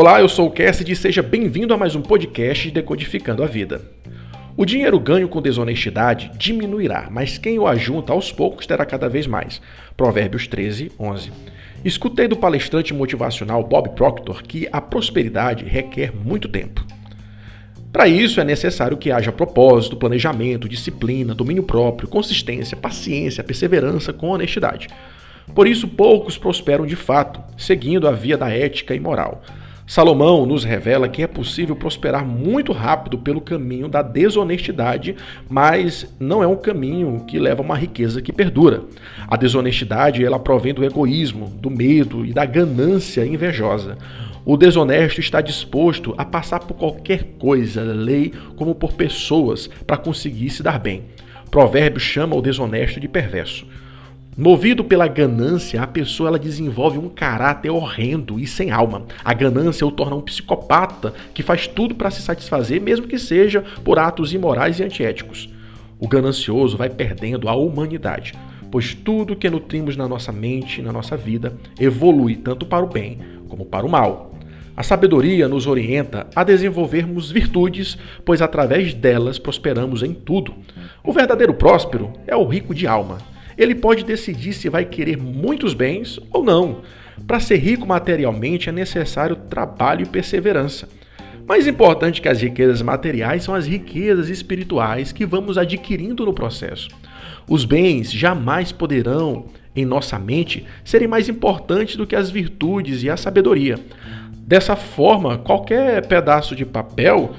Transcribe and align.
Olá, 0.00 0.20
eu 0.20 0.28
sou 0.28 0.46
o 0.46 0.50
Cassidy 0.52 0.92
e 0.92 0.94
seja 0.94 1.24
bem-vindo 1.24 1.74
a 1.74 1.76
mais 1.76 1.96
um 1.96 2.00
podcast 2.00 2.70
Decodificando 2.70 3.42
a 3.42 3.46
Vida. 3.48 3.82
O 4.56 4.64
dinheiro 4.64 5.00
ganho 5.00 5.26
com 5.26 5.42
desonestidade 5.42 6.30
diminuirá, 6.38 7.08
mas 7.10 7.36
quem 7.36 7.58
o 7.58 7.66
ajunta 7.66 8.12
aos 8.12 8.30
poucos 8.30 8.64
terá 8.64 8.86
cada 8.86 9.08
vez 9.08 9.26
mais. 9.26 9.60
Provérbios 9.96 10.46
13, 10.46 10.92
11. 11.00 11.32
Escutei 11.84 12.28
do 12.28 12.36
palestrante 12.36 12.94
motivacional 12.94 13.64
Bob 13.64 13.88
Proctor 13.96 14.44
que 14.44 14.68
a 14.70 14.80
prosperidade 14.80 15.64
requer 15.64 16.14
muito 16.14 16.48
tempo. 16.48 16.86
Para 17.92 18.06
isso 18.06 18.40
é 18.40 18.44
necessário 18.44 18.96
que 18.96 19.10
haja 19.10 19.32
propósito, 19.32 19.96
planejamento, 19.96 20.68
disciplina, 20.68 21.34
domínio 21.34 21.64
próprio, 21.64 22.08
consistência, 22.08 22.76
paciência, 22.76 23.42
perseverança 23.42 24.12
com 24.12 24.28
honestidade. 24.28 24.86
Por 25.52 25.66
isso, 25.66 25.88
poucos 25.88 26.38
prosperam 26.38 26.86
de 26.86 26.94
fato, 26.94 27.42
seguindo 27.56 28.06
a 28.06 28.12
via 28.12 28.38
da 28.38 28.48
ética 28.48 28.94
e 28.94 29.00
moral. 29.00 29.42
Salomão 29.88 30.44
nos 30.44 30.64
revela 30.64 31.08
que 31.08 31.22
é 31.22 31.26
possível 31.26 31.74
prosperar 31.74 32.22
muito 32.22 32.72
rápido 32.72 33.16
pelo 33.16 33.40
caminho 33.40 33.88
da 33.88 34.02
desonestidade, 34.02 35.16
mas 35.48 36.06
não 36.20 36.42
é 36.42 36.46
um 36.46 36.58
caminho 36.58 37.24
que 37.26 37.38
leva 37.38 37.62
a 37.62 37.64
uma 37.64 37.74
riqueza 37.74 38.20
que 38.20 38.30
perdura. 38.30 38.82
A 39.26 39.34
desonestidade 39.34 40.22
ela 40.22 40.38
provém 40.38 40.74
do 40.74 40.84
egoísmo, 40.84 41.48
do 41.48 41.70
medo 41.70 42.22
e 42.26 42.34
da 42.34 42.44
ganância 42.44 43.24
invejosa. 43.24 43.96
O 44.44 44.58
desonesto 44.58 45.20
está 45.20 45.40
disposto 45.40 46.14
a 46.18 46.24
passar 46.24 46.60
por 46.60 46.74
qualquer 46.74 47.24
coisa, 47.38 47.82
lei 47.82 48.34
como 48.56 48.74
por 48.74 48.92
pessoas, 48.92 49.70
para 49.86 49.96
conseguir 49.96 50.50
se 50.50 50.62
dar 50.62 50.78
bem. 50.78 51.04
Provérbio 51.50 51.98
chama 51.98 52.36
o 52.36 52.42
desonesto 52.42 53.00
de 53.00 53.08
perverso. 53.08 53.66
Movido 54.40 54.84
pela 54.84 55.08
ganância, 55.08 55.82
a 55.82 55.86
pessoa 55.88 56.28
ela 56.28 56.38
desenvolve 56.38 56.96
um 56.96 57.08
caráter 57.08 57.70
horrendo 57.70 58.38
e 58.38 58.46
sem 58.46 58.70
alma. 58.70 59.04
A 59.24 59.34
ganância 59.34 59.84
o 59.84 59.90
torna 59.90 60.14
um 60.14 60.20
psicopata 60.20 61.12
que 61.34 61.42
faz 61.42 61.66
tudo 61.66 61.92
para 61.92 62.08
se 62.08 62.22
satisfazer, 62.22 62.80
mesmo 62.80 63.08
que 63.08 63.18
seja 63.18 63.64
por 63.82 63.98
atos 63.98 64.32
imorais 64.32 64.78
e 64.78 64.84
antiéticos. 64.84 65.52
O 65.98 66.06
ganancioso 66.06 66.76
vai 66.76 66.88
perdendo 66.88 67.48
a 67.48 67.56
humanidade, 67.56 68.32
pois 68.70 68.94
tudo 68.94 69.34
que 69.34 69.50
nutrimos 69.50 69.96
na 69.96 70.06
nossa 70.06 70.30
mente 70.30 70.78
e 70.78 70.84
na 70.84 70.92
nossa 70.92 71.16
vida 71.16 71.54
evolui 71.76 72.36
tanto 72.36 72.64
para 72.64 72.84
o 72.84 72.88
bem 72.88 73.18
como 73.48 73.66
para 73.66 73.84
o 73.84 73.90
mal. 73.90 74.36
A 74.76 74.84
sabedoria 74.84 75.48
nos 75.48 75.66
orienta 75.66 76.28
a 76.36 76.44
desenvolvermos 76.44 77.28
virtudes, 77.28 77.98
pois 78.24 78.40
através 78.40 78.94
delas 78.94 79.36
prosperamos 79.36 80.04
em 80.04 80.14
tudo. 80.14 80.54
O 81.02 81.12
verdadeiro 81.12 81.54
próspero 81.54 82.12
é 82.24 82.36
o 82.36 82.46
rico 82.46 82.72
de 82.72 82.86
alma 82.86 83.18
ele 83.58 83.74
pode 83.74 84.04
decidir 84.04 84.52
se 84.52 84.68
vai 84.68 84.84
querer 84.84 85.18
muitos 85.18 85.74
bens 85.74 86.20
ou 86.32 86.44
não. 86.44 86.82
Para 87.26 87.40
ser 87.40 87.56
rico 87.56 87.86
materialmente 87.86 88.68
é 88.68 88.72
necessário 88.72 89.34
trabalho 89.34 90.04
e 90.04 90.08
perseverança. 90.08 90.88
Mais 91.46 91.66
importante 91.66 92.20
que 92.20 92.28
as 92.28 92.40
riquezas 92.40 92.80
materiais 92.82 93.42
são 93.42 93.54
as 93.54 93.66
riquezas 93.66 94.28
espirituais 94.28 95.12
que 95.12 95.26
vamos 95.26 95.58
adquirindo 95.58 96.24
no 96.24 96.32
processo. 96.32 96.88
Os 97.48 97.64
bens 97.64 98.12
jamais 98.12 98.70
poderão, 98.70 99.46
em 99.74 99.84
nossa 99.84 100.18
mente, 100.18 100.64
serem 100.84 101.08
mais 101.08 101.28
importantes 101.28 101.96
do 101.96 102.06
que 102.06 102.14
as 102.14 102.30
virtudes 102.30 103.02
e 103.02 103.10
a 103.10 103.16
sabedoria. 103.16 103.76
Dessa 104.34 104.76
forma, 104.76 105.38
qualquer 105.38 106.06
pedaço 106.06 106.54
de 106.54 106.64
papel 106.64 107.34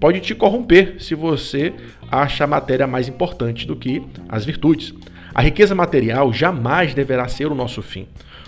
pode 0.00 0.20
te 0.20 0.34
corromper 0.34 0.96
se 0.98 1.14
você 1.14 1.74
acha 2.10 2.44
a 2.44 2.46
matéria 2.46 2.86
mais 2.86 3.08
importante 3.08 3.66
do 3.66 3.76
que 3.76 4.02
as 4.28 4.44
virtudes. 4.44 4.94
A 5.34 5.42
riqueza 5.42 5.74
material 5.74 6.32
jamais 6.32 6.92
deverá 6.92 7.28
ser 7.28 7.46
o 7.46 7.54
nosso 7.54 7.82
fim. 7.82 8.06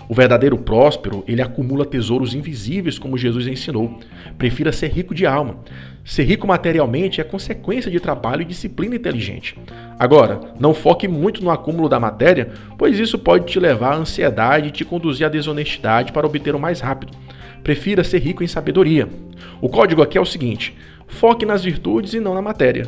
O 0.09 0.13
verdadeiro 0.13 0.57
próspero, 0.57 1.23
ele 1.27 1.41
acumula 1.41 1.85
tesouros 1.85 2.35
invisíveis, 2.35 2.99
como 2.99 3.17
Jesus 3.17 3.47
ensinou. 3.47 3.99
Prefira 4.37 4.71
ser 4.71 4.87
rico 4.91 5.15
de 5.15 5.25
alma. 5.25 5.57
Ser 6.03 6.23
rico 6.23 6.45
materialmente 6.45 7.21
é 7.21 7.23
consequência 7.23 7.89
de 7.89 7.99
trabalho 7.99 8.41
e 8.41 8.45
disciplina 8.45 8.95
inteligente. 8.95 9.57
Agora, 9.97 10.41
não 10.59 10.73
foque 10.73 11.07
muito 11.07 11.41
no 11.41 11.49
acúmulo 11.49 11.87
da 11.87 11.99
matéria, 11.99 12.51
pois 12.77 12.99
isso 12.99 13.17
pode 13.17 13.45
te 13.45 13.59
levar 13.59 13.93
à 13.93 13.97
ansiedade 13.97 14.67
e 14.67 14.71
te 14.71 14.83
conduzir 14.83 15.25
à 15.25 15.29
desonestidade 15.29 16.11
para 16.11 16.27
obter 16.27 16.53
o 16.53 16.59
mais 16.59 16.81
rápido. 16.81 17.13
Prefira 17.63 18.03
ser 18.03 18.19
rico 18.19 18.43
em 18.43 18.47
sabedoria. 18.47 19.07
O 19.61 19.69
código 19.69 20.01
aqui 20.01 20.17
é 20.17 20.21
o 20.21 20.25
seguinte: 20.25 20.75
foque 21.07 21.45
nas 21.45 21.63
virtudes 21.63 22.13
e 22.13 22.19
não 22.19 22.33
na 22.33 22.41
matéria. 22.41 22.85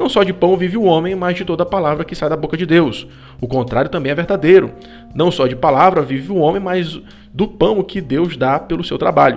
Não 0.00 0.08
só 0.08 0.22
de 0.22 0.32
pão 0.32 0.56
vive 0.56 0.78
o 0.78 0.84
homem, 0.84 1.14
mas 1.14 1.36
de 1.36 1.44
toda 1.44 1.66
palavra 1.66 2.06
que 2.06 2.14
sai 2.14 2.30
da 2.30 2.36
boca 2.36 2.56
de 2.56 2.64
Deus. 2.64 3.06
O 3.38 3.46
contrário 3.46 3.90
também 3.90 4.10
é 4.10 4.14
verdadeiro. 4.14 4.72
Não 5.14 5.30
só 5.30 5.46
de 5.46 5.54
palavra 5.54 6.00
vive 6.00 6.32
o 6.32 6.36
homem, 6.36 6.58
mas 6.58 6.98
do 7.34 7.46
pão 7.46 7.82
que 7.82 8.00
Deus 8.00 8.34
dá 8.34 8.58
pelo 8.58 8.82
seu 8.82 8.96
trabalho. 8.96 9.36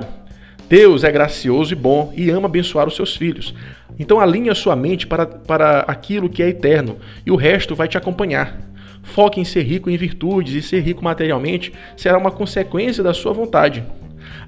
Deus 0.69 1.03
é 1.03 1.11
gracioso 1.11 1.73
e 1.73 1.75
bom 1.75 2.13
e 2.15 2.29
ama 2.29 2.45
abençoar 2.45 2.87
os 2.87 2.95
seus 2.95 3.13
filhos. 3.13 3.53
Então 3.99 4.21
alinhe 4.21 4.49
a 4.49 4.55
sua 4.55 4.73
mente 4.73 5.05
para, 5.05 5.25
para 5.25 5.79
aquilo 5.81 6.29
que 6.29 6.41
é 6.41 6.47
eterno 6.47 6.95
e 7.25 7.29
o 7.29 7.35
resto 7.35 7.75
vai 7.75 7.89
te 7.89 7.97
acompanhar. 7.97 8.57
Foque 9.03 9.41
em 9.41 9.43
ser 9.43 9.63
rico 9.63 9.89
em 9.89 9.97
virtudes 9.97 10.53
e 10.53 10.61
ser 10.61 10.79
rico 10.79 11.03
materialmente 11.03 11.73
será 11.97 12.17
uma 12.17 12.31
consequência 12.31 13.03
da 13.03 13.13
sua 13.13 13.33
vontade. 13.33 13.83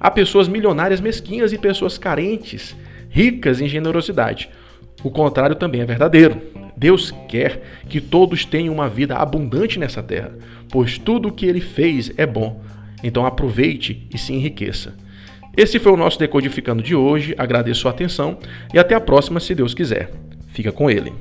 Há 0.00 0.10
pessoas 0.10 0.48
milionárias 0.48 0.98
mesquinhas 0.98 1.52
e 1.52 1.58
pessoas 1.58 1.98
carentes, 1.98 2.74
ricas 3.10 3.60
em 3.60 3.68
generosidade. 3.68 4.48
O 5.02 5.10
contrário 5.10 5.56
também 5.56 5.80
é 5.80 5.84
verdadeiro. 5.84 6.40
Deus 6.76 7.12
quer 7.28 7.62
que 7.88 8.00
todos 8.00 8.44
tenham 8.44 8.74
uma 8.74 8.88
vida 8.88 9.16
abundante 9.16 9.78
nessa 9.78 10.02
terra, 10.02 10.32
pois 10.70 10.98
tudo 10.98 11.28
o 11.28 11.32
que 11.32 11.46
ele 11.46 11.60
fez 11.60 12.12
é 12.18 12.26
bom. 12.26 12.60
Então 13.02 13.24
aproveite 13.24 14.06
e 14.12 14.18
se 14.18 14.32
enriqueça. 14.32 14.94
Esse 15.56 15.78
foi 15.78 15.92
o 15.92 15.96
nosso 15.96 16.18
Decodificando 16.18 16.82
de 16.82 16.94
hoje. 16.94 17.34
Agradeço 17.38 17.88
a 17.88 17.90
atenção 17.90 18.38
e 18.74 18.78
até 18.78 18.94
a 18.94 19.00
próxima, 19.00 19.40
se 19.40 19.54
Deus 19.54 19.72
quiser. 19.72 20.10
Fica 20.48 20.70
com 20.70 20.90
ele. 20.90 21.12